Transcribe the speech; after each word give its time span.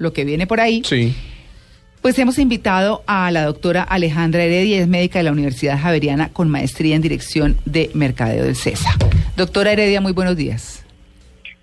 lo 0.00 0.12
que 0.12 0.24
viene 0.24 0.46
por 0.48 0.60
ahí, 0.60 0.82
Sí. 0.84 1.14
pues 2.00 2.18
hemos 2.18 2.38
invitado 2.38 3.04
a 3.06 3.30
la 3.30 3.44
doctora 3.44 3.82
Alejandra 3.82 4.42
Heredia, 4.42 4.80
es 4.80 4.88
médica 4.88 5.18
de 5.20 5.24
la 5.24 5.32
Universidad 5.32 5.78
Javeriana 5.78 6.30
con 6.30 6.48
maestría 6.48 6.96
en 6.96 7.02
dirección 7.02 7.58
de 7.66 7.90
mercadeo 7.94 8.44
del 8.44 8.56
CESA. 8.56 8.90
Doctora 9.36 9.72
Heredia, 9.72 10.00
muy 10.00 10.12
buenos 10.12 10.36
días. 10.36 10.84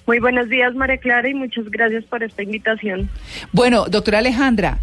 Muy 0.06 0.20
buenos 0.20 0.48
días, 0.50 0.74
María 0.76 0.98
Clara, 0.98 1.28
y 1.28 1.34
muchas 1.34 1.66
gracias 1.70 2.04
por 2.06 2.24
esta 2.24 2.44
invitación. 2.44 3.10
Bueno, 3.52 3.86
doctora 3.90 4.20
Alejandra, 4.20 4.78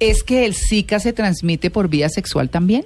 ¿es 0.00 0.22
que 0.22 0.46
el 0.46 0.54
Zika 0.54 0.98
se 1.00 1.12
transmite 1.12 1.70
por 1.70 1.88
vía 1.88 2.08
sexual 2.08 2.48
también? 2.48 2.84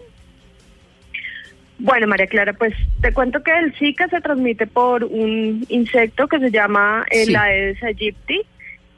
Bueno, 1.79 2.07
María 2.07 2.27
Clara, 2.27 2.55
pues 2.55 2.73
te 3.03 3.13
cuento 3.13 3.43
que 3.43 3.53
el 3.57 3.75
Zika 3.75 4.09
se 4.09 4.23
transmite 4.23 4.67
por 4.67 5.05
un 5.05 5.67
insecto 5.69 6.27
que 6.27 6.39
se 6.39 6.51
llama 6.51 7.05
el 7.11 7.27
Sí. 7.27 7.35
Aedes 7.37 7.83
aegypti 7.83 8.41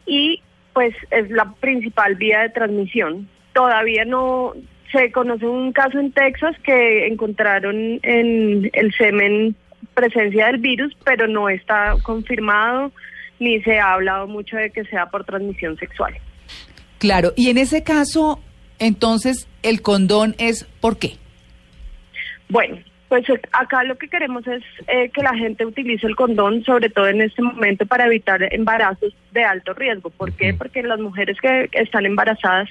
y 0.06 0.41
pues 0.79 0.95
es 1.11 1.29
la 1.31 1.55
principal 1.55 2.15
vía 2.15 2.43
de 2.43 2.51
transmisión. 2.51 3.29
Todavía 3.53 4.05
no 4.05 4.53
se 4.93 5.11
conoce 5.11 5.45
un 5.45 5.73
caso 5.73 5.98
en 5.98 6.12
Texas 6.12 6.55
que 6.62 7.09
encontraron 7.09 7.98
en 8.05 8.71
el 8.73 8.95
semen 8.97 9.56
presencia 9.95 10.47
del 10.47 10.59
virus, 10.59 10.97
pero 11.05 11.27
no 11.27 11.49
está 11.49 11.97
confirmado 12.05 12.93
ni 13.41 13.61
se 13.62 13.81
ha 13.81 13.95
hablado 13.95 14.29
mucho 14.29 14.56
de 14.56 14.71
que 14.71 14.84
sea 14.84 15.06
por 15.06 15.25
transmisión 15.25 15.77
sexual. 15.79 16.15
Claro, 16.99 17.33
y 17.34 17.51
en 17.51 17.59
ese 17.59 17.83
caso, 17.83 18.41
entonces, 18.79 19.49
el 19.65 19.83
condón 19.83 20.37
es 20.39 20.62
¿por 20.81 20.97
qué? 20.97 21.17
Bueno, 22.49 22.77
pues 23.09 23.28
eh, 23.31 23.41
acá 23.53 23.84
lo 23.84 23.97
que 23.97 24.09
queremos 24.09 24.47
es 24.47 24.62
eh, 24.87 25.11
que 25.11 25.23
la 25.23 25.34
gente 25.34 25.64
utilice 25.64 26.06
el 26.06 26.17
condón, 26.17 26.62
sobre 26.64 26.91
todo 26.91 27.09
en 27.09 27.20
este 27.23 27.42
momento, 27.42 27.87
para 27.87 28.06
evitar 28.06 28.42
embarazos 28.53 29.15
de 29.33 29.45
alto 29.45 29.73
riesgo. 29.75 30.11
¿Por 30.11 30.33
qué? 30.33 30.55
Porque 30.55 30.83
las 30.83 31.00
mujeres 31.00 31.39
que 31.41 31.69
están 31.73 32.06
embarazadas 32.06 32.69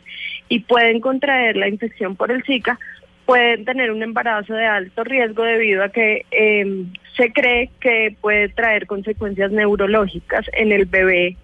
y 0.50 0.60
pueden 0.60 1.00
contraer 1.00 1.56
la 1.58 1.68
infección 1.68 2.16
por 2.16 2.32
el 2.32 2.44
Zika, 2.44 2.80
pueden 3.26 3.66
tener 3.66 3.92
un 3.92 4.02
embarazo 4.04 4.54
de 4.54 4.66
alto 4.66 5.04
riesgo 5.04 5.44
debido 5.44 5.84
a 5.84 5.90
que 5.90 6.26
eh, 6.32 6.86
se 7.18 7.34
cree 7.34 7.70
que 7.82 8.16
puede 8.22 8.48
traer 8.50 8.88
consecuencias 8.88 9.52
neurológicas 9.52 10.46
en 10.54 10.72
el 10.72 10.86
bebé 10.86 11.36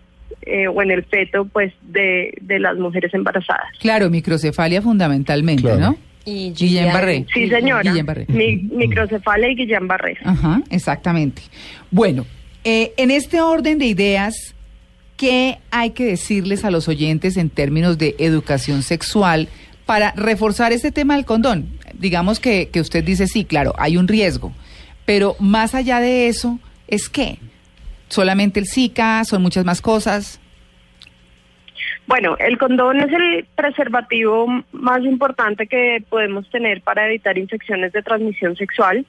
eh, 0.44 0.67
o 0.67 0.81
en 0.81 0.91
el 0.91 1.03
feto 1.03 1.45
pues 1.45 1.73
de, 1.81 2.33
de 2.41 2.59
las 2.59 2.78
mujeres 2.78 3.13
embarazadas. 3.13 3.67
Claro, 3.80 4.09
microcefalia 4.09 4.81
fundamentalmente, 4.81 5.63
Claro. 5.63 5.80
¿no? 5.80 5.97
Y 6.25 6.52
Guillain-Barré. 6.53 7.25
Sí, 7.33 7.49
señora. 7.49 7.83
Guillain-Barré. 7.91 8.25
Mi- 8.29 8.55
microcefalia 8.57 9.49
y 9.49 9.55
Guillain-Barré. 9.55 10.17
Ajá, 10.23 10.61
exactamente. 10.69 11.41
Bueno, 11.91 12.25
eh, 12.63 12.93
en 12.97 13.11
este 13.11 13.41
orden 13.41 13.77
de 13.77 13.85
ideas, 13.88 14.55
¿qué 15.17 15.59
hay 15.71 15.89
que 15.91 16.05
decirles 16.05 16.63
a 16.63 16.71
los 16.71 16.88
oyentes 16.88 17.35
en 17.38 17.49
términos 17.49 17.97
de 17.97 18.16
educación 18.19 18.83
sexual 18.83 19.50
para 19.85 20.12
reforzar 20.13 20.72
este 20.72 20.91
tema 20.91 21.16
del 21.16 21.25
condón? 21.25 21.67
Digamos 21.94 22.39
que, 22.39 22.69
que 22.69 22.79
usted 22.79 23.03
dice, 23.03 23.28
sí, 23.28 23.44
claro, 23.45 23.73
hay 23.78 23.97
un 23.97 24.07
riesgo, 24.07 24.53
pero 25.06 25.35
más 25.39 25.75
allá 25.75 26.00
de 26.00 26.28
eso, 26.29 26.57
¿es 26.88 27.09
qué? 27.09 27.38
¿Solamente 28.07 28.59
el 28.59 28.67
Zika? 28.67 29.23
¿Son 29.25 29.41
muchas 29.41 29.66
más 29.66 29.81
cosas? 29.81 30.39
Bueno, 32.08 32.36
el 32.40 32.58
condón 32.58 33.00
es 33.00 33.12
el 33.12 33.46
preservativo 33.56 34.47
más 34.74 35.02
importante 35.03 35.68
que 35.68 36.03
podemos 36.09 36.50
tener 36.50 36.81
para 36.81 37.08
evitar 37.08 37.38
infecciones 37.38 37.94
de 37.94 38.02
transmisión 38.03 38.56
sexual. 38.56 39.06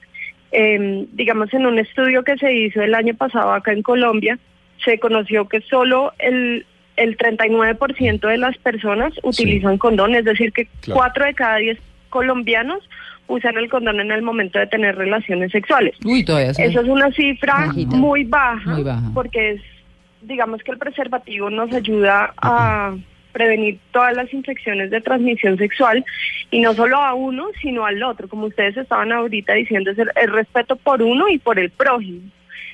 Eh, 0.51 1.05
digamos, 1.11 1.53
en 1.53 1.65
un 1.65 1.77
estudio 1.79 2.23
que 2.23 2.37
se 2.37 2.53
hizo 2.53 2.81
el 2.81 2.95
año 2.95 3.13
pasado 3.13 3.51
acá 3.53 3.73
en 3.73 3.81
Colombia, 3.81 4.39
se 4.83 4.99
conoció 4.99 5.47
que 5.49 5.59
solo 5.61 6.13
el, 6.19 6.65
el 6.95 7.17
39% 7.17 8.19
de 8.27 8.37
las 8.37 8.57
personas 8.59 9.13
utilizan 9.23 9.77
condón, 9.77 10.15
es 10.15 10.23
decir, 10.25 10.53
que 10.53 10.67
Claro. 10.81 10.99
4 10.99 11.25
de 11.25 11.33
cada 11.33 11.57
10 11.57 11.77
colombianos 12.09 12.87
usan 13.27 13.57
el 13.57 13.69
condón 13.69 13.99
en 13.99 14.11
el 14.11 14.21
momento 14.21 14.59
de 14.59 14.67
tener 14.67 14.95
relaciones 14.95 15.51
sexuales. 15.51 15.95
Uy, 16.05 16.23
todavía 16.23 16.51
Esa 16.51 16.63
es 16.63 16.75
una 16.87 17.11
cifra 17.11 17.65
Bajita. 17.67 17.95
muy 17.97 18.23
baja, 18.23 18.69
Muy 18.71 18.83
baja. 18.83 19.11
porque 19.13 19.51
es, 19.51 19.61
digamos 20.27 20.63
que 20.63 20.71
el 20.71 20.77
preservativo 20.77 21.49
nos 21.49 21.73
ayuda 21.73 22.33
a 22.37 22.95
prevenir 23.31 23.79
todas 23.91 24.15
las 24.15 24.33
infecciones 24.33 24.89
de 24.91 25.01
transmisión 25.01 25.57
sexual 25.57 26.05
y 26.51 26.61
no 26.61 26.73
solo 26.73 26.97
a 26.97 27.13
uno, 27.13 27.47
sino 27.61 27.85
al 27.85 28.01
otro. 28.01 28.29
Como 28.29 28.47
ustedes 28.47 28.77
estaban 28.77 29.11
ahorita 29.11 29.53
diciendo, 29.53 29.91
es 29.91 29.97
el, 29.97 30.09
el 30.15 30.31
respeto 30.31 30.77
por 30.77 31.01
uno 31.01 31.27
y 31.27 31.37
por 31.37 31.59
el 31.59 31.69
prójimo. 31.69 32.21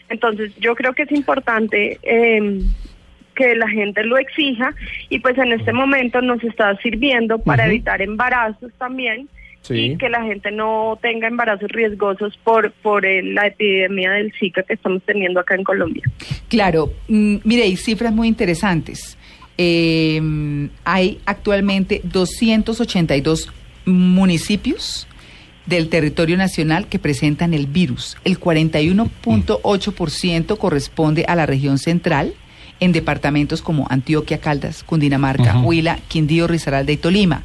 Entonces, 0.09 0.56
yo 0.57 0.75
creo 0.75 0.94
que 0.94 1.03
es 1.03 1.12
importante 1.13 1.97
eh, 2.03 2.62
que 3.35 3.56
la 3.56 3.68
gente 3.69 4.03
lo 4.03 4.18
exija 4.18 4.73
y 5.09 5.19
pues 5.19 5.38
en 5.38 5.53
este 5.53 5.73
momento 5.73 6.22
nos 6.22 6.44
está 6.44 6.75
sirviendo 6.78 7.39
para 7.39 7.66
evitar 7.66 8.01
embarazos 8.01 8.72
también 8.78 9.29
Sí. 9.62 9.92
y 9.92 9.98
que 9.98 10.10
la 10.10 10.24
gente 10.24 10.50
no 10.50 10.98
tenga 11.02 11.28
embarazos 11.28 11.70
riesgosos 11.70 12.36
por 12.44 12.72
por 12.82 13.06
eh, 13.06 13.22
la 13.22 13.46
epidemia 13.46 14.14
del 14.14 14.34
Zika 14.34 14.64
que 14.64 14.74
estamos 14.74 15.04
teniendo 15.04 15.40
acá 15.40 15.54
en 15.56 15.64
Colombia. 15.64 16.04
Claro, 16.48 16.92
mm, 17.08 17.38
mire, 17.44 17.64
hay 17.64 17.76
cifras 17.76 18.12
muy 18.12 18.28
interesantes. 18.28 19.18
Eh, 19.58 20.20
hay 20.84 21.20
actualmente 21.26 22.02
282 22.04 23.52
municipios 23.86 25.08
del 25.66 25.90
territorio 25.90 26.38
nacional 26.38 26.86
que 26.88 27.00
presentan 27.00 27.54
el 27.54 27.68
virus. 27.68 28.16
El 28.24 28.40
41.8% 28.40 30.58
corresponde 30.58 31.26
a 31.28 31.36
la 31.36 31.46
región 31.46 31.78
central, 31.78 32.34
en 32.80 32.94
departamentos 32.94 33.62
como 33.62 33.86
Antioquia, 33.90 34.38
Caldas, 34.40 34.84
Cundinamarca. 34.84 35.60
Huila, 35.60 36.00
Quindío, 36.08 36.48
Risaralda 36.48 36.92
y 36.92 36.98
Tolima. 36.98 37.44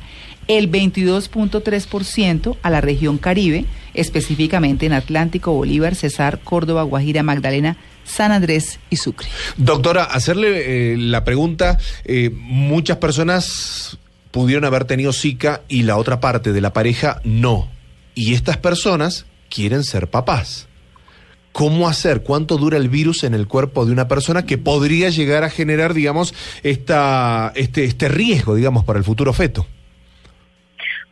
El 0.49 0.71
22.3% 0.71 2.57
a 2.63 2.71
la 2.71 2.81
región 2.81 3.19
Caribe, 3.19 3.65
específicamente 3.95 4.87
en 4.87 4.93
Atlántico, 4.93 5.53
Bolívar, 5.53 5.95
Cesar, 5.95 6.41
Córdoba, 6.41 6.83
Guajira, 6.85 7.23
Magdalena, 7.23 7.77
San 8.05 8.33
Andrés 8.33 8.79
y 8.91 8.97
Sucre. 8.97 9.29
Doctora, 9.57 10.05
hacerle 10.05 10.93
eh, 10.93 10.97
la 10.97 11.25
pregunta, 11.25 11.79
eh, 12.05 12.31
muchas 12.33 12.99
personas 12.99 13.99
pudieron 14.31 14.65
haber 14.65 14.85
tenido 14.85 15.13
Zika 15.13 15.63
y 15.69 15.83
la 15.83 15.97
otra 15.97 16.21
parte 16.21 16.53
de 16.53 16.61
la 16.61 16.73
pareja 16.73 17.21
no. 17.25 17.69
Y 18.15 18.35
estas 18.35 18.57
personas 18.57 19.27
quieren 19.49 19.83
ser 19.83 20.09
papás. 20.09 20.69
¿Cómo 21.53 21.89
hacer? 21.89 22.23
¿Cuánto 22.23 22.59
dura 22.59 22.77
el 22.77 22.91
virus 22.91 23.25
en 23.25 23.33
el 23.33 23.49
cuerpo 23.49 23.87
de 23.87 23.93
una 23.93 24.09
persona 24.09 24.45
que 24.45 24.59
podría 24.59 25.09
llegar 25.09 25.43
a 25.43 25.49
generar, 25.49 25.95
digamos, 25.95 26.35
esta, 26.63 27.51
este, 27.55 27.85
este 27.85 28.09
riesgo, 28.09 28.55
digamos, 28.55 28.85
para 28.85 28.99
el 28.99 29.07
futuro 29.07 29.33
feto? 29.33 29.67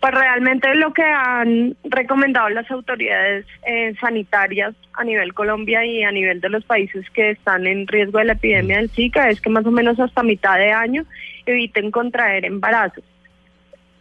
Pues 0.04 0.12
realmente 0.16 0.74
lo 0.74 0.92
que 0.92 1.02
han 1.02 1.76
recomendado 1.84 2.50
las 2.50 2.70
autoridades 2.70 3.46
eh, 3.66 3.94
sanitarias 3.98 4.74
a 4.92 5.02
nivel 5.02 5.32
Colombia 5.32 5.82
y 5.86 6.02
a 6.02 6.12
nivel 6.12 6.42
de 6.42 6.50
los 6.50 6.62
países 6.62 7.08
que 7.14 7.30
están 7.30 7.66
en 7.66 7.86
riesgo 7.86 8.18
de 8.18 8.26
la 8.26 8.34
epidemia 8.34 8.76
del 8.76 8.90
Zika 8.90 9.30
es 9.30 9.40
que 9.40 9.48
más 9.48 9.64
o 9.64 9.70
menos 9.70 9.98
hasta 9.98 10.22
mitad 10.22 10.58
de 10.58 10.72
año 10.72 11.06
eviten 11.46 11.90
contraer 11.90 12.44
embarazos. 12.44 13.02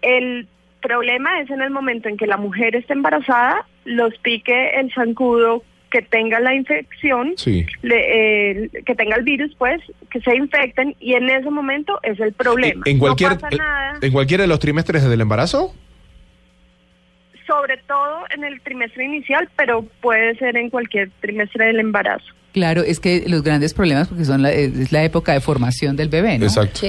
El 0.02 0.46
problema 0.82 1.40
es 1.40 1.50
en 1.50 1.62
el 1.62 1.70
momento 1.70 2.10
en 2.10 2.18
que 2.18 2.28
la 2.28 2.36
mujer 2.36 2.76
esté 2.76 2.92
embarazada, 2.92 3.66
los 3.86 4.14
pique 4.18 4.72
el 4.78 4.94
zancudo 4.94 5.64
que 5.90 6.02
tenga 6.02 6.42
la 6.42 6.54
infección, 6.54 7.34
Sí. 7.38 7.66
le- 7.82 8.64
eh, 8.66 8.70
que 8.86 8.96
tenga 8.96 9.16
el 9.16 9.24
virus, 9.24 9.56
pues, 9.58 9.80
que 10.12 10.20
se 10.20 10.36
infecten 10.36 10.96
y 11.00 11.14
en 11.14 11.30
ese 11.30 11.50
momento 11.50 11.98
es 12.04 12.20
el 12.20 12.34
problema. 12.34 12.82
¿En 12.88 13.00
cualquier, 13.00 13.34
no 13.34 13.40
pasa 13.40 13.56
nada. 13.56 13.94
¿En 14.02 14.12
cualquiera 14.12 14.42
de 14.42 14.48
los 14.50 14.60
trimestres 14.60 15.08
del 15.08 15.22
embarazo? 15.22 15.74
Sobre 17.46 17.78
todo 17.78 18.26
en 18.30 18.44
el 18.44 18.62
trimestre 18.62 19.06
inicial, 19.06 19.50
pero 19.56 19.84
puede 20.02 20.36
ser 20.36 20.58
en 20.58 20.70
cualquier 20.70 21.10
trimestre 21.22 21.68
del 21.68 21.80
embarazo. 21.80 22.34
Claro, 22.54 22.84
es 22.84 23.00
que 23.00 23.24
los 23.28 23.42
grandes 23.44 23.74
problemas, 23.74 24.08
porque 24.08 24.26
son 24.26 24.44
la, 24.44 24.52
es 24.52 24.92
la 24.92 25.04
época 25.04 25.34
de 25.34 25.42
formación 25.42 25.96
del 25.96 26.08
bebé, 26.10 26.38
¿no? 26.38 26.46
Exacto. 26.46 26.82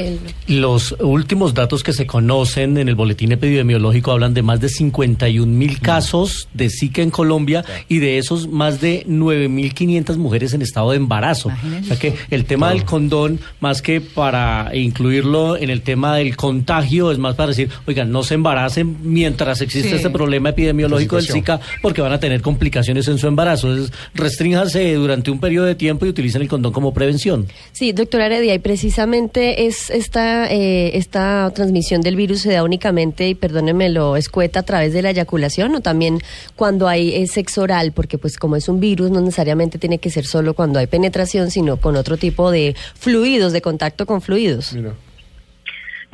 Los 0.47 0.93
últimos 1.01 1.55
datos 1.55 1.83
que 1.83 1.95
se 1.95 2.07
conocen 2.07 2.77
en 2.77 2.89
el 2.89 2.95
boletín 2.95 3.33
epidemiológico 3.33 4.13
hablan 4.13 4.35
de 4.35 4.43
más 4.43 4.61
de 4.61 4.69
51 4.69 5.51
mil 5.51 5.81
casos 5.81 6.49
de 6.53 6.69
Zika 6.69 7.01
en 7.01 7.11
Colombia 7.11 7.65
y 7.89 7.99
de 7.99 8.19
esos 8.19 8.47
más 8.47 8.83
de 8.83 9.07
9.500 9.07 10.17
mujeres 10.19 10.53
en 10.53 10.61
estado 10.61 10.91
de 10.91 10.99
embarazo. 10.99 11.49
Imagínense. 11.49 11.85
O 11.93 11.97
sea 11.97 11.99
que 11.99 12.15
el 12.31 12.45
tema 12.45 12.69
del 12.69 12.85
condón, 12.85 13.41
más 13.61 13.81
que 13.81 14.03
para 14.03 14.71
incluirlo 14.77 15.57
en 15.57 15.71
el 15.71 15.81
tema 15.81 16.17
del 16.17 16.37
contagio, 16.37 17.11
es 17.11 17.19
más 17.19 17.37
para 17.37 17.49
decir, 17.49 17.71
oigan, 17.87 18.11
no 18.13 18.23
se 18.23 18.35
embaracen 18.35 18.99
mientras 19.03 19.63
existe 19.63 19.89
Sí. 19.89 19.95
este 19.97 20.11
problema 20.11 20.51
epidemiológico 20.51 21.17
del. 21.17 21.25
Zika, 21.27 21.59
porque 21.81 22.03
van 22.03 22.13
a 22.13 22.21
tener 22.21 22.43
complicaciones 22.43 23.09
en 23.09 23.17
su 23.19 23.27
embarazo. 23.29 23.71
Entonces, 23.71 23.97
restrínjanse 24.15 24.93
durante 24.95 25.31
un 25.31 25.41
periodo 25.41 25.54
de 25.63 25.75
tiempo 25.75 26.07
y 26.07 26.09
utilicen 26.09 26.43
el 26.43 26.49
condón 26.49 26.73
como 26.73 26.93
prevención. 26.93 27.47
Sí, 27.73 27.93
doctora 27.93 28.27
Heredia, 28.27 28.55
y 28.55 28.59
precisamente 28.59 29.67
es 29.67 29.91
esta, 29.91 30.51
eh, 30.51 30.97
esta 30.97 31.53
transmisión 31.55 32.01
del 32.01 32.17
virus 32.17 32.41
se 32.41 32.53
da 32.53 32.65
únicamente, 32.65 33.29
y 33.29 33.35
perdónenme, 33.35 33.91
lo 33.91 34.17
escueta 34.17 34.61
a 34.61 34.63
través 34.65 34.93
de 34.93 35.03
la 35.03 35.11
eyaculación 35.11 35.75
o 35.77 35.81
también 35.81 36.19
cuando 36.57 36.89
hay 36.89 37.15
eh, 37.15 37.27
sexo 37.27 37.63
oral, 37.63 37.93
porque 37.93 38.19
pues 38.19 38.37
como 38.37 38.57
es 38.57 38.69
un 38.69 38.81
virus 38.81 39.11
no 39.11 39.21
necesariamente 39.21 39.79
tiene 39.79 39.99
que 39.99 40.11
ser 40.11 40.27
solo 40.27 40.55
cuando 40.55 40.79
hay 40.79 40.87
penetración, 40.87 41.51
sino 41.51 41.77
con 41.77 41.97
otro 41.97 42.17
tipo 42.17 42.51
de 42.51 42.75
fluidos, 42.95 43.53
de 43.53 43.63
contacto 43.63 44.07
con 44.07 44.21
fluidos. 44.21 44.73
Mira. 44.73 44.95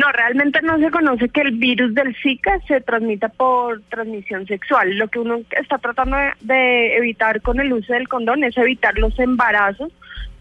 No, 0.01 0.11
realmente 0.13 0.63
no 0.63 0.79
se 0.79 0.91
conoce 0.91 1.29
que 1.29 1.43
el 1.43 1.51
virus 1.59 1.95
del 1.95 2.17
Zika 2.23 2.59
se 2.67 2.81
transmita 2.81 3.29
por 3.29 3.83
transmisión 3.91 4.47
sexual. 4.47 4.97
Lo 4.97 5.09
que 5.09 5.19
uno 5.19 5.43
está 5.51 5.77
tratando 5.77 6.17
de, 6.41 6.97
evitar 6.97 7.43
con 7.43 7.61
el 7.61 7.71
uso 7.71 7.93
del 7.93 8.09
condón 8.09 8.43
es 8.43 8.57
evitar 8.57 8.97
los 8.99 9.19
embarazos, 9.19 9.93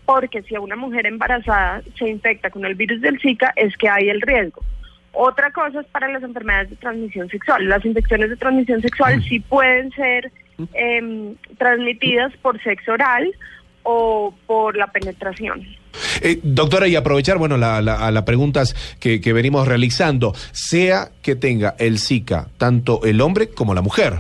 porque 0.06 0.44
si 0.44 0.56
a 0.56 0.62
una 0.62 0.78
mujer 0.78 1.08
embarazada 1.08 1.82
se 1.98 2.08
infecta 2.08 2.50
con 2.50 2.64
el 2.64 2.76
virus 2.76 3.02
del 3.02 3.20
Zika 3.20 3.52
es 3.58 3.76
que 3.76 3.90
hay 3.90 4.10
el 4.10 4.22
riesgo. 4.22 4.62
Otra 5.12 5.52
cosa 5.52 5.82
es 5.82 5.88
para 5.88 6.08
las 6.08 6.24
enfermedades 6.24 6.70
de 6.70 6.78
transmisión 6.78 7.28
sexual. 7.28 7.68
Las 7.68 7.84
infecciones 7.84 8.30
de 8.30 8.38
transmisión 8.38 8.82
sexual 8.82 9.22
sí 9.24 9.42
pueden 9.42 9.92
ser 9.92 10.32
em, 10.74 11.36
transmitidas 11.58 12.32
por 12.38 12.64
sexo 12.64 12.94
oral 12.94 13.30
o 13.84 14.34
por 14.48 14.78
la 14.78 14.88
penetración. 14.88 15.66
Eh, 16.22 16.40
doctora, 16.44 16.88
y 16.88 16.96
aprovechar, 16.96 17.38
bueno, 17.38 17.58
la, 17.58 17.82
la- 17.82 18.06
a 18.08 18.12
las 18.12 18.24
preguntas 18.24 18.76
que, 19.00 19.20
que 19.22 19.34
venimos 19.34 19.68
realizando, 19.68 20.34
sea 20.52 21.10
que 21.22 21.36
tenga 21.36 21.76
el 21.80 22.00
Zika 22.00 22.48
tanto 22.58 23.02
el 23.06 23.22
hombre 23.22 23.50
como 23.50 23.74
la 23.74 23.82
mujer. 23.82 24.20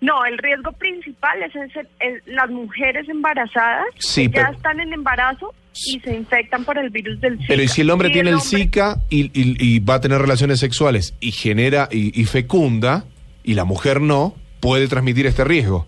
No, 0.00 0.24
el 0.26 0.36
riesgo 0.38 0.72
principal 0.72 1.42
es, 1.42 1.54
ese- 1.56 1.88
es 2.00 2.22
las 2.26 2.50
mujeres 2.50 3.08
embarazadas 3.08 3.86
Sí, 3.98 4.28
que 4.28 4.36
ya 4.38 4.48
están 4.54 4.78
en 4.80 4.92
embarazo 4.92 5.54
y 5.86 6.00
se 6.00 6.14
infectan 6.14 6.64
por 6.64 6.78
el 6.78 6.90
virus 6.90 7.20
del 7.20 7.34
Zika. 7.38 7.46
Pero 7.48 7.62
¿y 7.62 7.68
si 7.68 7.80
el 7.80 7.90
hombre 7.90 8.10
tiene 8.10 8.30
el, 8.30 8.36
hombre- 8.36 8.58
Zika 8.58 8.96
y, 9.08 9.24
y- 9.38 9.56
y 9.58 9.78
va 9.80 9.94
a 9.94 10.00
tener 10.00 10.20
relaciones 10.20 10.60
sexuales 10.60 11.14
y 11.20 11.32
genera 11.32 11.88
y, 11.90 12.18
y 12.20 12.24
fecunda 12.26 13.04
y 13.42 13.54
la 13.54 13.64
mujer 13.64 14.00
no, 14.00 14.34
puede 14.60 14.86
transmitir 14.88 15.26
este 15.26 15.44
riesgo? 15.44 15.86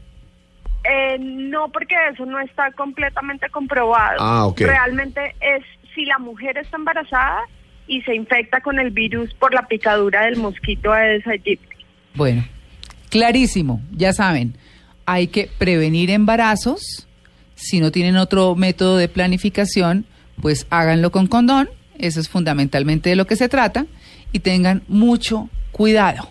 No, 1.59 1.69
porque 1.73 1.97
eso 2.13 2.25
no 2.25 2.39
está 2.39 2.71
completamente 2.71 3.51
comprobado. 3.51 4.19
Ah. 4.21 4.49
Realmente 4.57 5.35
es 5.41 5.65
si 5.93 6.05
la 6.05 6.19
mujer 6.19 6.57
está 6.57 6.77
embarazada 6.77 7.41
y 7.89 8.01
se 8.03 8.15
infecta 8.15 8.61
con 8.61 8.79
el 8.79 8.91
virus 8.91 9.35
por 9.35 9.53
la 9.53 9.67
picadura 9.67 10.27
del 10.27 10.37
mosquito 10.37 10.93
Aedes 10.93 11.27
aegypti. 11.27 11.85
Bueno, 12.15 12.45
clarísimo, 13.11 13.83
ya 13.91 14.13
saben, 14.13 14.57
hay 15.05 15.27
que 15.27 15.51
prevenir 15.59 16.11
embarazos. 16.11 17.09
Si 17.57 17.81
no 17.81 17.91
tienen 17.91 18.17
otro 18.17 18.55
método 18.55 18.97
de 18.97 19.09
planificación, 19.09 20.07
pues 20.41 20.65
háganlo 20.71 21.11
con 21.11 21.27
condón, 21.27 21.69
eso 21.99 22.21
es 22.21 22.29
fundamentalmente 22.29 23.11
de 23.11 23.17
lo 23.17 23.27
que 23.27 23.35
se 23.35 23.49
trata, 23.49 23.87
y 24.31 24.39
tengan 24.39 24.85
mucho 24.87 25.51
cuidado. 25.73 26.31